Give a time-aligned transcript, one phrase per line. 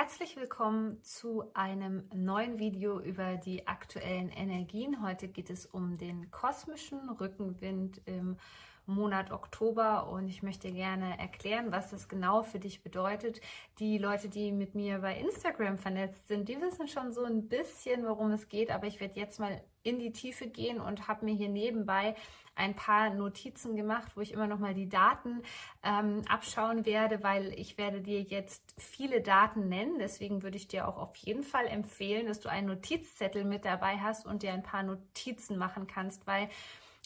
[0.00, 5.02] Herzlich willkommen zu einem neuen Video über die aktuellen Energien.
[5.02, 8.38] Heute geht es um den kosmischen Rückenwind im
[8.86, 13.42] Monat Oktober und ich möchte gerne erklären, was das genau für dich bedeutet.
[13.78, 18.06] Die Leute, die mit mir bei Instagram vernetzt sind, die wissen schon so ein bisschen,
[18.06, 21.34] worum es geht, aber ich werde jetzt mal in die Tiefe gehen und habe mir
[21.34, 22.14] hier nebenbei
[22.54, 25.42] ein paar Notizen gemacht, wo ich immer noch mal die Daten
[25.82, 29.98] ähm, abschauen werde, weil ich werde dir jetzt viele Daten nennen.
[29.98, 33.98] Deswegen würde ich dir auch auf jeden Fall empfehlen, dass du einen Notizzettel mit dabei
[33.98, 36.48] hast und dir ein paar Notizen machen kannst, weil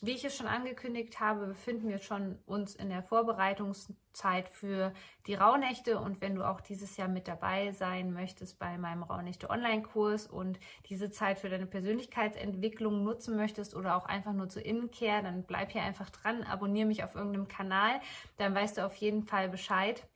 [0.02, 4.92] wie ich es schon angekündigt habe, befinden wir schon uns in der Vorbereitungszeit für
[5.26, 9.50] die Rauhnächte und wenn du auch dieses Jahr mit dabei sein möchtest bei meinem Rauhnächte
[9.50, 15.22] Online-Kurs und diese Zeit für deine Persönlichkeitsentwicklung nutzen möchtest oder auch einfach nur zur Innenkehr,
[15.22, 18.00] dann bleib hier einfach dran, abonniere mich auf irgendeinem Kanal,
[18.36, 20.06] dann weißt du auf jeden Fall Bescheid.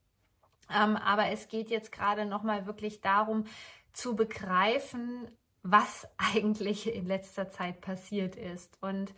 [0.70, 3.44] Ähm, aber es geht jetzt gerade nochmal wirklich darum,
[3.92, 5.30] zu begreifen,
[5.62, 8.76] was eigentlich in letzter Zeit passiert ist.
[8.82, 9.14] Und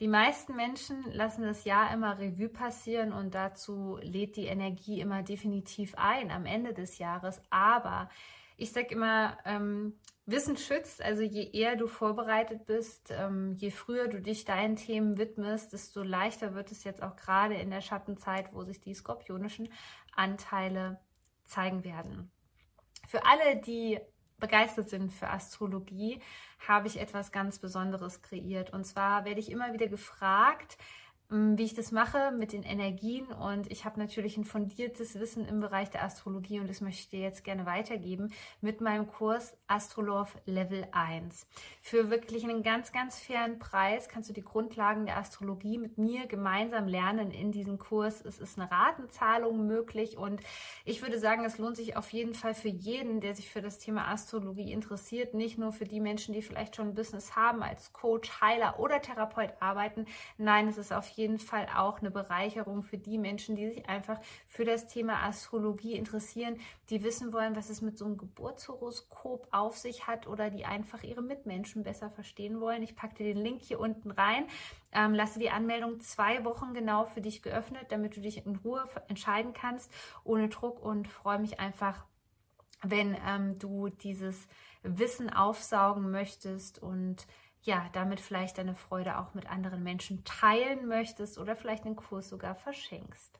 [0.00, 5.22] die meisten Menschen lassen das Jahr immer Revue passieren und dazu lädt die Energie immer
[5.22, 7.42] definitiv ein am Ende des Jahres.
[7.50, 8.08] Aber
[8.56, 14.08] ich sage immer, ähm, Wissen schützt, also je eher du vorbereitet bist, ähm, je früher
[14.08, 18.54] du dich deinen Themen widmest, desto leichter wird es jetzt auch gerade in der Schattenzeit,
[18.54, 19.68] wo sich die skorpionischen
[20.14, 21.00] Anteile
[21.44, 22.30] zeigen werden.
[23.06, 23.98] Für alle, die
[24.40, 26.20] begeistert sind für Astrologie,
[26.66, 28.72] habe ich etwas ganz Besonderes kreiert.
[28.72, 30.76] Und zwar werde ich immer wieder gefragt,
[31.30, 33.26] wie ich das mache mit den Energien.
[33.26, 37.08] Und ich habe natürlich ein fundiertes Wissen im Bereich der Astrologie und das möchte ich
[37.08, 41.46] dir jetzt gerne weitergeben mit meinem Kurs Astrolove Level 1.
[41.80, 46.26] Für wirklich einen ganz, ganz fairen Preis kannst du die Grundlagen der Astrologie mit mir
[46.26, 48.24] gemeinsam lernen in diesem Kurs.
[48.24, 50.40] Es ist eine Ratenzahlung möglich und
[50.84, 53.78] ich würde sagen, es lohnt sich auf jeden Fall für jeden, der sich für das
[53.78, 55.34] Thema Astrologie interessiert.
[55.34, 59.00] Nicht nur für die Menschen, die vielleicht schon ein Business haben, als Coach, Heiler oder
[59.00, 60.06] Therapeut arbeiten.
[60.36, 63.88] Nein, es ist auf jeden jeden Fall auch eine Bereicherung für die Menschen, die sich
[63.88, 66.58] einfach für das Thema Astrologie interessieren,
[66.88, 71.02] die wissen wollen, was es mit so einem Geburtshoroskop auf sich hat oder die einfach
[71.02, 72.82] ihre Mitmenschen besser verstehen wollen.
[72.82, 74.46] Ich packe dir den Link hier unten rein.
[74.92, 78.84] Ähm, lasse die Anmeldung zwei Wochen genau für dich geöffnet, damit du dich in Ruhe
[79.08, 79.92] entscheiden kannst,
[80.24, 82.06] ohne Druck und freue mich einfach,
[82.82, 84.48] wenn ähm, du dieses
[84.82, 87.26] Wissen aufsaugen möchtest und
[87.62, 92.28] ja, damit vielleicht deine Freude auch mit anderen Menschen teilen möchtest oder vielleicht den Kurs
[92.28, 93.38] sogar verschenkst.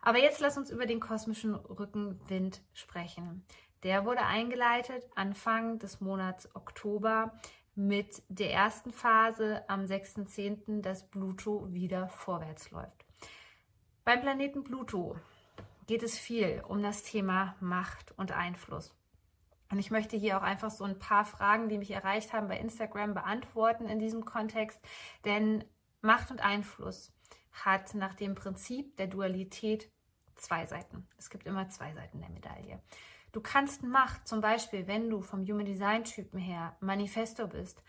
[0.00, 3.44] Aber jetzt lass uns über den kosmischen Rückenwind sprechen.
[3.82, 7.32] Der wurde eingeleitet Anfang des Monats Oktober
[7.74, 13.04] mit der ersten Phase am 6.10., dass Pluto wieder vorwärts läuft.
[14.04, 15.16] Beim Planeten Pluto
[15.86, 18.97] geht es viel um das Thema Macht und Einfluss.
[19.70, 22.58] Und ich möchte hier auch einfach so ein paar Fragen, die mich erreicht haben bei
[22.58, 24.80] Instagram, beantworten in diesem Kontext.
[25.24, 25.64] Denn
[26.00, 27.12] Macht und Einfluss
[27.52, 29.90] hat nach dem Prinzip der Dualität
[30.36, 31.06] zwei Seiten.
[31.18, 32.80] Es gibt immer zwei Seiten der Medaille.
[33.32, 37.82] Du kannst Macht, zum Beispiel, wenn du vom Human Design Typen her Manifesto bist,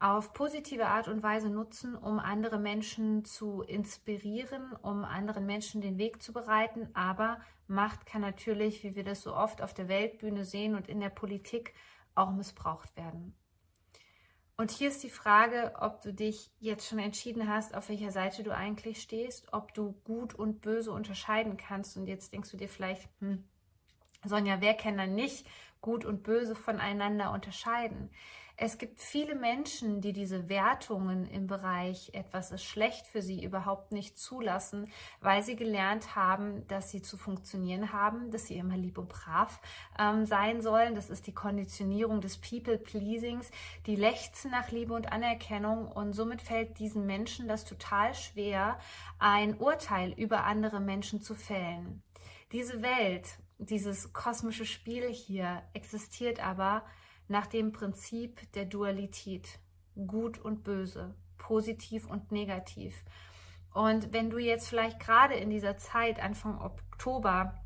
[0.00, 5.98] auf positive Art und Weise nutzen, um andere Menschen zu inspirieren, um anderen Menschen den
[5.98, 6.88] Weg zu bereiten.
[6.94, 11.00] Aber Macht kann natürlich, wie wir das so oft auf der Weltbühne sehen und in
[11.00, 11.74] der Politik,
[12.14, 13.34] auch missbraucht werden.
[14.56, 18.44] Und hier ist die Frage, ob du dich jetzt schon entschieden hast, auf welcher Seite
[18.44, 21.96] du eigentlich stehst, ob du gut und böse unterscheiden kannst.
[21.96, 23.42] Und jetzt denkst du dir vielleicht, hm,
[24.24, 25.46] Sonja, wer kann dann nicht
[25.84, 28.08] gut und böse voneinander unterscheiden?
[28.56, 33.90] Es gibt viele Menschen, die diese Wertungen im Bereich etwas ist schlecht für sie überhaupt
[33.90, 34.90] nicht zulassen,
[35.20, 39.60] weil sie gelernt haben, dass sie zu funktionieren haben, dass sie immer lieb und brav
[39.98, 40.94] ähm, sein sollen.
[40.94, 43.50] Das ist die Konditionierung des People-Pleasings.
[43.86, 48.78] Die lechzen nach Liebe und Anerkennung und somit fällt diesen Menschen das total schwer,
[49.18, 52.04] ein Urteil über andere Menschen zu fällen.
[52.52, 56.84] Diese Welt, dieses kosmische Spiel hier existiert aber
[57.28, 59.58] nach dem Prinzip der Dualität,
[60.06, 63.04] gut und böse, positiv und negativ.
[63.72, 67.60] Und wenn du jetzt vielleicht gerade in dieser Zeit, Anfang Oktober,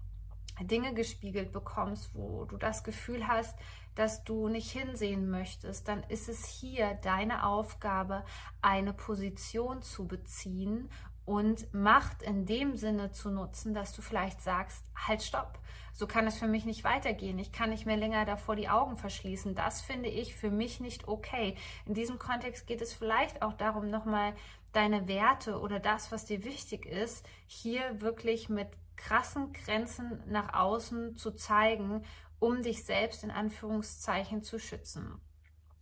[0.61, 3.57] Dinge gespiegelt bekommst, wo du das Gefühl hast,
[3.95, 8.25] dass du nicht hinsehen möchtest, dann ist es hier deine Aufgabe,
[8.63, 10.89] eine Position zu beziehen
[11.29, 15.59] und Macht in dem Sinne zu nutzen, dass du vielleicht sagst, halt stopp,
[15.93, 17.39] so kann es für mich nicht weitergehen.
[17.39, 19.55] Ich kann nicht mehr länger davor die Augen verschließen.
[19.55, 21.55] Das finde ich für mich nicht okay.
[21.85, 24.33] In diesem Kontext geht es vielleicht auch darum, nochmal
[24.73, 31.19] deine Werte oder das, was dir wichtig ist, hier wirklich mit krassen Grenzen nach außen
[31.19, 32.05] zu zeigen,
[32.39, 35.21] um dich selbst in Anführungszeichen zu schützen.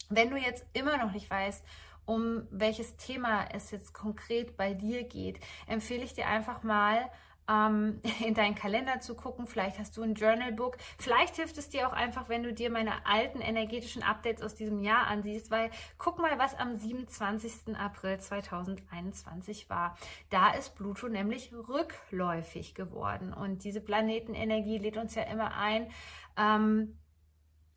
[0.08, 1.64] Wenn du jetzt immer noch nicht weißt,
[2.06, 7.10] um welches Thema es jetzt konkret bei dir geht, empfehle ich dir einfach mal,
[7.48, 9.46] ähm, in deinen Kalender zu gucken.
[9.46, 10.76] Vielleicht hast du ein Journalbook.
[10.98, 14.80] Vielleicht hilft es dir auch einfach, wenn du dir meine alten energetischen Updates aus diesem
[14.80, 17.76] Jahr ansiehst, weil guck mal, was am 27.
[17.76, 19.96] April 2021 war.
[20.30, 23.32] Da ist Pluto nämlich rückläufig geworden.
[23.32, 25.90] Und diese Planetenenergie lädt uns ja immer ein,
[26.36, 26.98] ähm,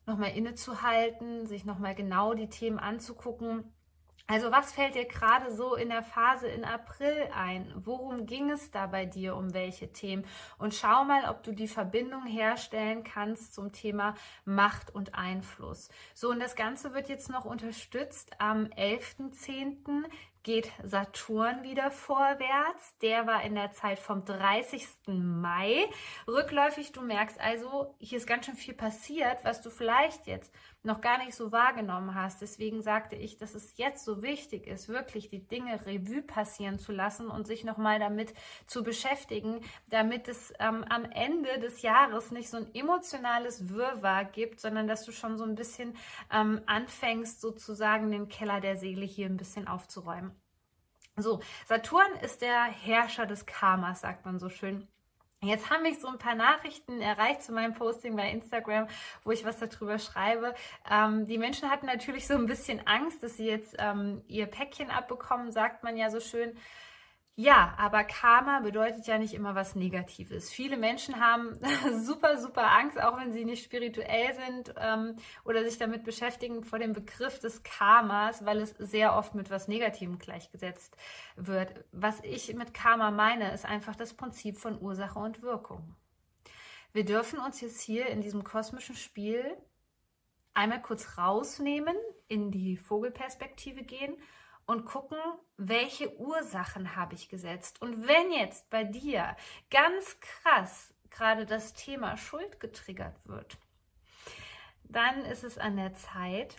[0.05, 3.71] nochmal innezuhalten, sich nochmal genau die Themen anzugucken
[4.29, 7.73] also was fällt dir gerade so in der Phase in April ein?
[7.75, 9.35] Worum ging es da bei dir?
[9.35, 10.23] Um welche Themen?
[10.59, 14.13] Und schau mal, ob du die Verbindung herstellen kannst zum Thema
[14.45, 15.89] Macht und Einfluss.
[16.13, 20.05] So, und das Ganze wird jetzt noch unterstützt am 11.10
[20.49, 22.97] geht Saturn wieder vorwärts.
[23.03, 24.83] Der war in der Zeit vom 30.
[25.05, 25.87] Mai
[26.27, 26.91] rückläufig.
[26.91, 30.51] Du merkst also, hier ist ganz schön viel passiert, was du vielleicht jetzt
[30.81, 32.41] noch gar nicht so wahrgenommen hast.
[32.41, 36.93] Deswegen sagte ich, dass es jetzt so wichtig ist, wirklich die Dinge Revue passieren zu
[36.93, 38.33] lassen und sich nochmal damit
[38.65, 44.61] zu beschäftigen, damit es ähm, am Ende des Jahres nicht so ein emotionales Wirrwarr gibt,
[44.61, 45.95] sondern dass du schon so ein bisschen
[46.33, 50.38] ähm, anfängst, sozusagen den Keller der Seele hier ein bisschen aufzuräumen.
[51.21, 54.87] So, Saturn ist der Herrscher des Karmas, sagt man so schön.
[55.41, 58.87] Jetzt haben mich so ein paar Nachrichten erreicht zu meinem Posting bei Instagram,
[59.23, 60.53] wo ich was darüber schreibe.
[60.89, 64.89] Ähm, die Menschen hatten natürlich so ein bisschen Angst, dass sie jetzt ähm, ihr Päckchen
[64.89, 66.57] abbekommen, sagt man ja so schön.
[67.41, 70.51] Ja, aber Karma bedeutet ja nicht immer was Negatives.
[70.51, 71.57] Viele Menschen haben
[72.03, 75.15] super, super Angst, auch wenn sie nicht spirituell sind ähm,
[75.45, 79.69] oder sich damit beschäftigen, vor dem Begriff des Karmas, weil es sehr oft mit was
[79.69, 80.97] Negativem gleichgesetzt
[81.37, 81.85] wird.
[81.93, 85.95] Was ich mit Karma meine, ist einfach das Prinzip von Ursache und Wirkung.
[86.91, 89.45] Wir dürfen uns jetzt hier in diesem kosmischen Spiel
[90.53, 91.95] einmal kurz rausnehmen,
[92.27, 94.17] in die Vogelperspektive gehen
[94.69, 95.17] und gucken,
[95.57, 97.81] welche Ursachen habe ich gesetzt.
[97.81, 99.35] Und wenn jetzt bei dir
[99.71, 103.57] ganz krass gerade das Thema Schuld getriggert wird,
[104.83, 106.55] dann ist es an der Zeit,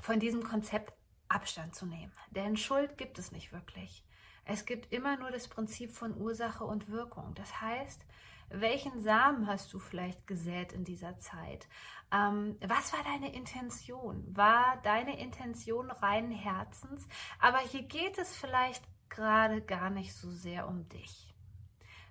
[0.00, 0.92] von diesem Konzept
[1.28, 2.12] Abstand zu nehmen.
[2.30, 4.04] Denn Schuld gibt es nicht wirklich.
[4.44, 7.34] Es gibt immer nur das Prinzip von Ursache und Wirkung.
[7.34, 8.06] Das heißt,
[8.50, 11.68] welchen Samen hast du vielleicht gesät in dieser Zeit?
[12.12, 14.24] Ähm, was war deine Intention?
[14.36, 17.06] War deine Intention reinen Herzens?
[17.38, 21.34] Aber hier geht es vielleicht gerade gar nicht so sehr um dich,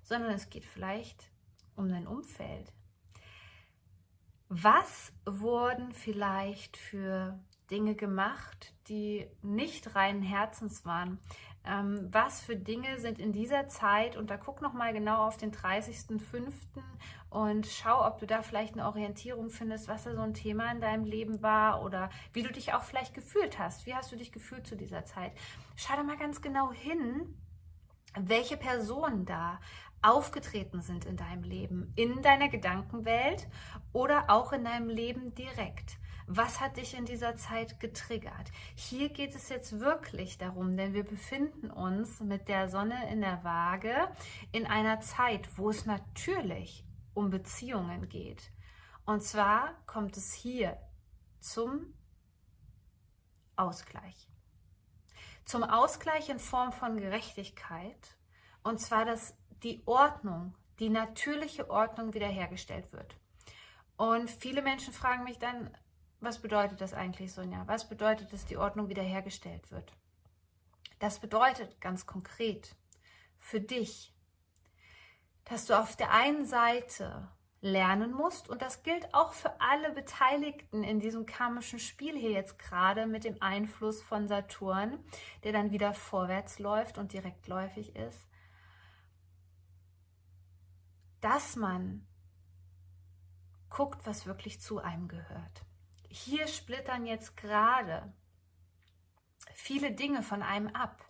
[0.03, 1.31] sondern es geht vielleicht
[1.75, 2.71] um dein Umfeld.
[4.47, 7.39] Was wurden vielleicht für
[7.69, 11.19] Dinge gemacht, die nicht reinen Herzens waren?
[11.69, 15.37] Ähm, was für Dinge sind in dieser Zeit und da guck noch mal genau auf
[15.37, 16.51] den 30.05.
[17.29, 20.81] und schau, ob du da vielleicht eine Orientierung findest, was da so ein Thema in
[20.81, 23.85] deinem Leben war oder wie du dich auch vielleicht gefühlt hast.
[23.85, 25.31] Wie hast du dich gefühlt zu dieser Zeit?
[25.75, 27.37] Schau da mal ganz genau hin,
[28.19, 29.59] welche Personen da
[30.01, 33.47] aufgetreten sind in deinem Leben, in deiner Gedankenwelt
[33.93, 35.97] oder auch in deinem Leben direkt.
[36.31, 38.51] Was hat dich in dieser Zeit getriggert?
[38.75, 43.43] Hier geht es jetzt wirklich darum, denn wir befinden uns mit der Sonne in der
[43.43, 43.95] Waage
[44.51, 48.51] in einer Zeit, wo es natürlich um Beziehungen geht.
[49.07, 50.77] Und zwar kommt es hier
[51.39, 51.95] zum
[53.55, 54.29] Ausgleich.
[55.45, 58.19] Zum Ausgleich in Form von Gerechtigkeit.
[58.61, 63.17] Und zwar, dass die Ordnung, die natürliche Ordnung wiederhergestellt wird.
[63.97, 65.75] Und viele Menschen fragen mich dann,
[66.21, 67.63] was bedeutet das eigentlich, Sonja?
[67.67, 69.93] Was bedeutet, dass die Ordnung wiederhergestellt wird?
[70.99, 72.75] Das bedeutet ganz konkret
[73.37, 74.13] für dich,
[75.45, 77.29] dass du auf der einen Seite
[77.61, 82.59] lernen musst und das gilt auch für alle Beteiligten in diesem karmischen Spiel hier jetzt
[82.59, 84.99] gerade mit dem Einfluss von Saturn,
[85.43, 88.27] der dann wieder vorwärts läuft und direktläufig ist,
[91.21, 92.05] dass man
[93.69, 95.65] guckt, was wirklich zu einem gehört
[96.09, 98.11] hier splittern jetzt gerade
[99.53, 101.05] viele Dinge von einem ab,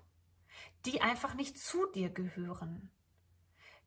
[0.86, 2.92] die einfach nicht zu dir gehören,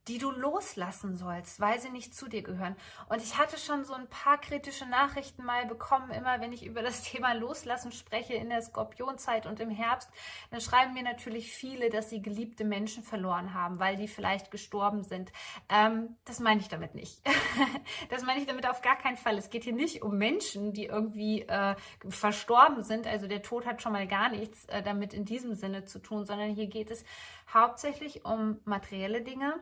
[0.09, 2.76] die du loslassen sollst, weil sie nicht zu dir gehören.
[3.09, 6.82] Und ich hatte schon so ein paar kritische Nachrichten mal bekommen, immer wenn ich über
[6.82, 10.11] das Thema Loslassen spreche in der Skorpionzeit und im Herbst,
[10.50, 15.04] dann schreiben mir natürlich viele, dass sie geliebte Menschen verloren haben, weil die vielleicht gestorben
[15.04, 15.32] sind.
[15.68, 17.21] Ähm, das meine ich damit nicht.
[18.11, 19.38] das meine ich damit auf gar keinen Fall.
[19.38, 21.76] Es geht hier nicht um Menschen, die irgendwie äh,
[22.09, 23.06] verstorben sind.
[23.06, 26.25] Also der Tod hat schon mal gar nichts äh, damit in diesem Sinne zu tun,
[26.25, 27.04] sondern hier geht es
[27.52, 29.61] hauptsächlich um materielle Dinge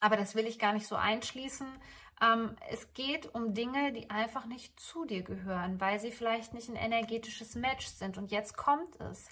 [0.00, 1.66] aber das will ich gar nicht so einschließen.
[2.20, 6.68] Ähm, es geht um Dinge, die einfach nicht zu dir gehören, weil sie vielleicht nicht
[6.68, 8.18] ein energetisches Match sind.
[8.18, 9.28] Und jetzt kommt es,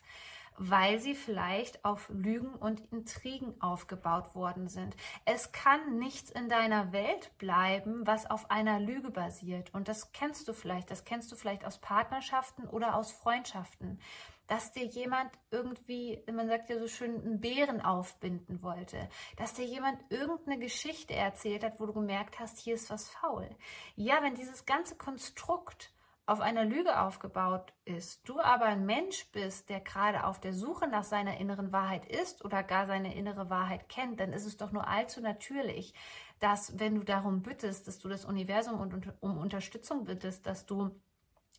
[0.59, 4.97] weil sie vielleicht auf Lügen und Intrigen aufgebaut worden sind.
[5.25, 9.75] Es kann nichts in deiner Welt bleiben, was auf einer Lüge basiert.
[9.75, 10.91] Und das kennst du vielleicht.
[10.91, 14.01] Das kennst du vielleicht aus Partnerschaften oder aus Freundschaften
[14.47, 19.65] dass dir jemand irgendwie, man sagt ja so schön, einen Bären aufbinden wollte, dass dir
[19.65, 23.49] jemand irgendeine Geschichte erzählt hat, wo du gemerkt hast, hier ist was faul.
[23.95, 25.93] Ja, wenn dieses ganze Konstrukt
[26.27, 30.89] auf einer Lüge aufgebaut ist, du aber ein Mensch bist, der gerade auf der Suche
[30.89, 34.73] nach seiner inneren Wahrheit ist oder gar seine innere Wahrheit kennt, dann ist es doch
[34.73, 35.95] nur allzu natürlich,
[36.41, 38.81] dass wenn du darum bittest, dass du das Universum
[39.21, 40.91] um Unterstützung bittest, dass du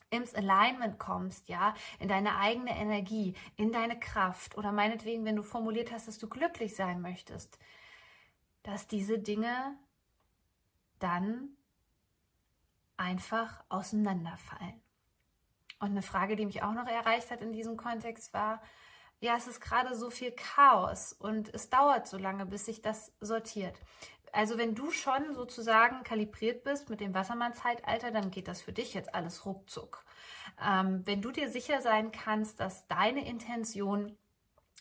[0.09, 5.43] ins Alignment kommst, ja, in deine eigene Energie, in deine Kraft oder meinetwegen, wenn du
[5.43, 7.59] formuliert hast, dass du glücklich sein möchtest,
[8.63, 9.77] dass diese Dinge
[10.99, 11.49] dann
[12.95, 14.81] einfach auseinanderfallen.
[15.79, 18.61] Und eine Frage, die mich auch noch erreicht hat in diesem Kontext war,
[19.19, 23.11] ja, es ist gerade so viel Chaos und es dauert so lange, bis sich das
[23.19, 23.79] sortiert.
[24.37, 28.93] Also wenn du schon sozusagen kalibriert bist mit dem Wassermann-Zeitalter, dann geht das für dich
[28.93, 30.05] jetzt alles ruckzuck.
[30.63, 34.15] Ähm, wenn du dir sicher sein kannst, dass deine Intention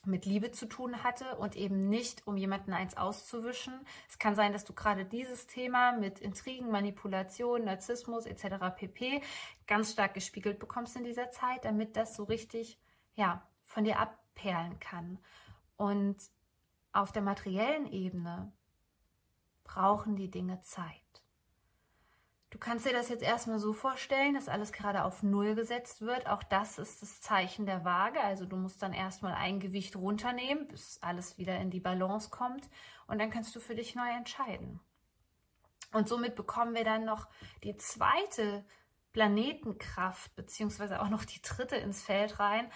[0.04, 3.72] mit Liebe zu tun hatte und eben nicht, um jemanden eins auszuwischen.
[4.10, 8.76] Es kann sein, dass du gerade dieses Thema mit Intrigen, Manipulation, Narzissmus etc.
[8.76, 9.22] pp.
[9.66, 12.78] ganz stark gespiegelt bekommst in dieser Zeit, damit das so richtig
[13.14, 15.18] ja, von dir abperlen kann.
[15.78, 16.18] Und
[16.92, 18.52] auf der materiellen Ebene
[19.66, 21.02] brauchen die Dinge Zeit.
[22.50, 26.26] Du kannst dir das jetzt erstmal so vorstellen, dass alles gerade auf Null gesetzt wird.
[26.26, 28.20] Auch das ist das Zeichen der Waage.
[28.20, 32.68] Also du musst dann erstmal ein Gewicht runternehmen, bis alles wieder in die Balance kommt.
[33.08, 34.80] Und dann kannst du für dich neu entscheiden.
[35.92, 37.28] Und somit bekommen wir dann noch
[37.62, 38.64] die zweite
[39.12, 42.70] Planetenkraft, beziehungsweise auch noch die dritte ins Feld rein,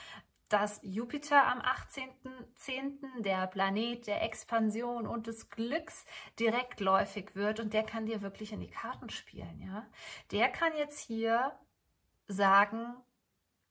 [0.51, 6.05] dass Jupiter am 18.10., der Planet der Expansion und des Glücks,
[6.39, 9.87] direktläufig wird und der kann dir wirklich in die Karten spielen, ja.
[10.33, 11.53] Der kann jetzt hier
[12.27, 12.97] sagen,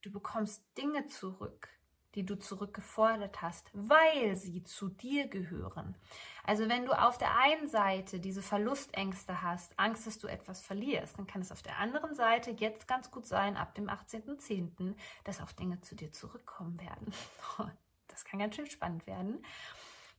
[0.01, 1.69] du bekommst Dinge zurück,
[2.15, 5.95] die du zurückgefordert hast, weil sie zu dir gehören.
[6.43, 11.17] Also wenn du auf der einen Seite diese Verlustängste hast, Angst, dass du etwas verlierst,
[11.17, 15.41] dann kann es auf der anderen Seite jetzt ganz gut sein, ab dem 18.10., dass
[15.41, 17.13] auch Dinge zu dir zurückkommen werden.
[18.11, 19.45] Das kann ganz schön spannend werden.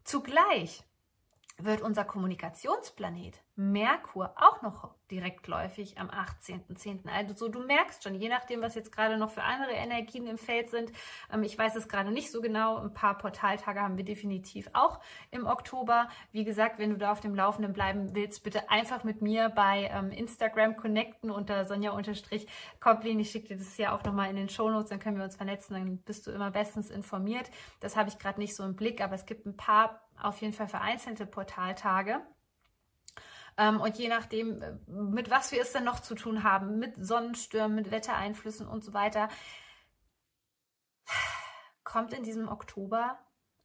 [0.05, 0.85] Zugleich
[1.65, 7.09] wird unser Kommunikationsplanet Merkur auch noch direktläufig am 18.10.
[7.09, 10.39] Also so, du merkst schon, je nachdem, was jetzt gerade noch für andere Energien im
[10.39, 10.93] Feld sind,
[11.33, 15.01] ähm, ich weiß es gerade nicht so genau, ein paar Portaltage haben wir definitiv auch
[15.31, 16.09] im Oktober.
[16.33, 19.91] Wie gesagt, wenn du da auf dem Laufenden bleiben willst, bitte einfach mit mir bei
[19.93, 23.21] ähm, Instagram connecten unter Sonja-Komplin.
[23.21, 25.75] Ich schicke dir das ja auch nochmal in den Shownotes, dann können wir uns vernetzen,
[25.75, 27.51] dann bist du immer bestens informiert.
[27.81, 30.53] Das habe ich gerade nicht so im Blick, aber es gibt ein paar auf jeden
[30.53, 32.21] Fall vereinzelte Portaltage.
[33.57, 36.95] Ähm, und je nachdem, äh, mit was wir es dann noch zu tun haben, mit
[37.05, 39.29] Sonnenstürmen, mit Wettereinflüssen und so weiter,
[41.85, 43.19] kommt in diesem Oktober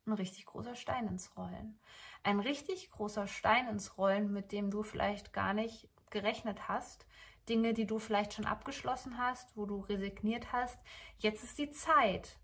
[0.06, 1.80] ein richtig großer Stein ins Rollen.
[2.24, 7.06] Ein richtig großer Stein ins Rollen, mit dem du vielleicht gar nicht gerechnet hast.
[7.50, 10.80] Dinge, die du vielleicht schon abgeschlossen hast, wo du resigniert hast.
[11.20, 12.40] Jetzt ist die Zeit,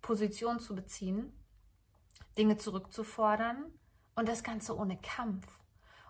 [0.00, 1.32] Position zu beziehen
[2.36, 3.72] Dinge zurückzufordern
[4.14, 5.46] und das Ganze ohne Kampf.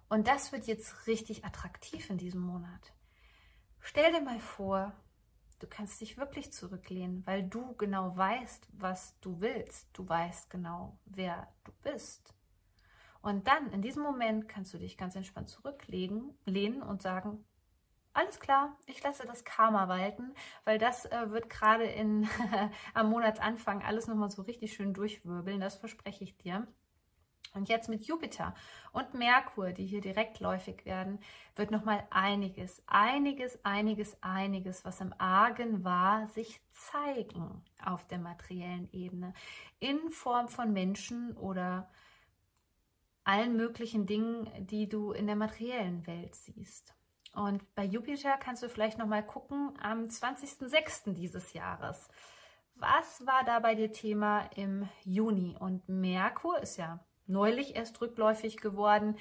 [0.08, 2.92] Und das wird jetzt richtig attraktiv in diesem Monat.
[3.80, 4.92] Stell dir mal vor,
[5.58, 9.88] du kannst dich wirklich zurücklehnen, weil du genau weißt, was du willst.
[9.92, 12.34] Du weißt genau, wer du bist.
[13.22, 17.44] Und dann, in diesem Moment, kannst du dich ganz entspannt zurücklegen, lehnen und sagen,
[18.14, 21.84] alles klar, ich lasse das Karma walten, weil das äh, wird gerade
[22.94, 26.66] am Monatsanfang alles nochmal so richtig schön durchwirbeln, das verspreche ich dir.
[27.54, 28.52] Und jetzt mit Jupiter
[28.92, 31.20] und Merkur, die hier direktläufig werden,
[31.54, 38.88] wird nochmal einiges, einiges, einiges, einiges, was im Argen war, sich zeigen auf der materiellen
[38.92, 39.34] Ebene
[39.78, 41.88] in Form von Menschen oder
[43.22, 46.94] allen möglichen Dingen, die du in der materiellen Welt siehst.
[47.34, 51.14] Und bei Jupiter kannst du vielleicht noch mal gucken am 20.06.
[51.14, 52.08] dieses Jahres.
[52.76, 55.56] Was war da bei dir Thema im Juni?
[55.58, 59.16] Und Merkur ist ja neulich erst rückläufig geworden,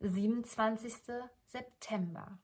[0.00, 0.94] 27.
[1.44, 2.38] September.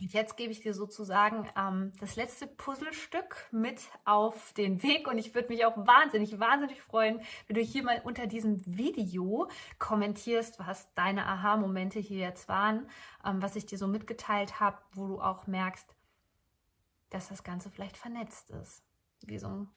[0.00, 5.18] Und jetzt gebe ich dir sozusagen ähm, das letzte Puzzlestück mit auf den Weg und
[5.18, 10.58] ich würde mich auch wahnsinnig, wahnsinnig freuen, wenn du hier mal unter diesem Video kommentierst,
[10.58, 12.88] was deine Aha-Momente hier jetzt waren,
[13.24, 15.94] ähm, was ich dir so mitgeteilt habe, wo du auch merkst,
[17.10, 18.82] dass das Ganze vielleicht vernetzt ist.
[19.24, 19.68] Wie so ein,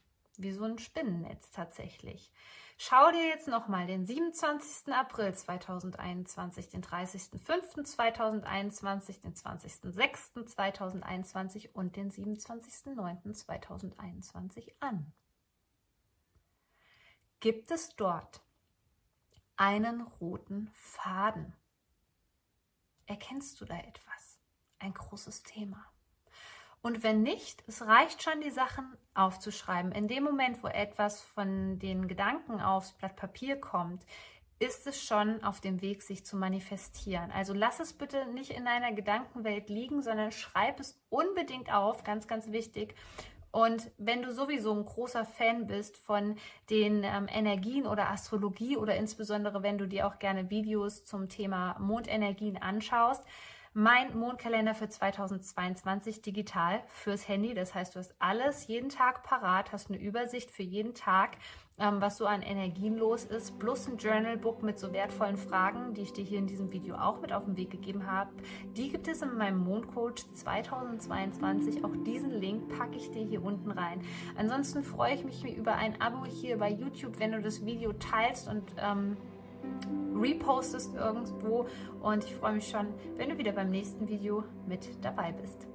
[0.42, 2.32] wie so ein Spinnennetz tatsächlich.
[2.78, 4.94] Schau dir jetzt nochmal den 27.
[4.94, 15.14] April 2021, den 30.05.2021, den 20.06.2021 und den 27.09.2021 an.
[17.40, 18.44] Gibt es dort
[19.56, 21.56] einen roten Faden?
[23.06, 24.42] Erkennst du da etwas?
[24.80, 25.95] Ein großes Thema.
[26.86, 29.92] Und wenn nicht, es reicht schon, die Sachen aufzuschreiben.
[29.92, 34.06] In dem Moment, wo etwas von den Gedanken aufs Blatt Papier kommt,
[34.60, 37.32] ist es schon auf dem Weg, sich zu manifestieren.
[37.32, 42.28] Also lass es bitte nicht in deiner Gedankenwelt liegen, sondern schreib es unbedingt auf, ganz,
[42.28, 42.94] ganz wichtig.
[43.50, 46.36] Und wenn du sowieso ein großer Fan bist von
[46.70, 51.80] den ähm, Energien oder Astrologie oder insbesondere wenn du dir auch gerne Videos zum Thema
[51.80, 53.26] Mondenergien anschaust,
[53.78, 57.54] mein Mondkalender für 2022 digital fürs Handy.
[57.54, 61.32] Das heißt, du hast alles jeden Tag parat, hast eine Übersicht für jeden Tag,
[61.78, 66.04] ähm, was so an Energien los ist, plus ein Journalbook mit so wertvollen Fragen, die
[66.04, 68.32] ich dir hier in diesem Video auch mit auf den Weg gegeben habe.
[68.78, 71.84] Die gibt es in meinem Mondcoach 2022.
[71.84, 74.00] Auch diesen Link packe ich dir hier unten rein.
[74.38, 78.48] Ansonsten freue ich mich über ein Abo hier bei YouTube, wenn du das Video teilst
[78.48, 79.18] und ähm,
[80.16, 81.68] repostest irgendwo
[82.02, 85.68] und ich freue mich schon, wenn du wieder beim nächsten Video mit dabei bist.